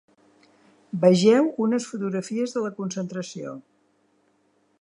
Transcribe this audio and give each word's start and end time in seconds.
Vegeu 1.03 1.51
unes 1.67 1.87
fotografies 1.91 2.57
de 2.57 2.65
la 2.67 2.75
concentració. 2.81 3.55